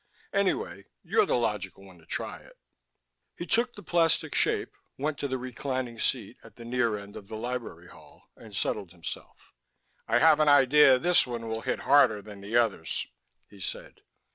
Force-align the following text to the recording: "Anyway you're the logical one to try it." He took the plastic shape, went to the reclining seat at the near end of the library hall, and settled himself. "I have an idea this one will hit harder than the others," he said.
"Anyway 0.33 0.85
you're 1.03 1.27
the 1.27 1.37
logical 1.37 1.83
one 1.85 1.99
to 1.99 2.07
try 2.07 2.39
it." 2.39 2.57
He 3.35 3.45
took 3.45 3.75
the 3.75 3.83
plastic 3.83 4.33
shape, 4.33 4.71
went 4.97 5.19
to 5.19 5.27
the 5.27 5.37
reclining 5.37 5.99
seat 5.99 6.37
at 6.43 6.55
the 6.55 6.65
near 6.65 6.97
end 6.97 7.15
of 7.15 7.27
the 7.27 7.35
library 7.37 7.87
hall, 7.89 8.23
and 8.35 8.55
settled 8.55 8.93
himself. 8.93 9.53
"I 10.07 10.17
have 10.17 10.39
an 10.39 10.49
idea 10.49 10.97
this 10.97 11.27
one 11.27 11.47
will 11.47 11.61
hit 11.61 11.81
harder 11.81 12.19
than 12.19 12.41
the 12.41 12.57
others," 12.57 13.05
he 13.47 13.59
said. 13.59 14.01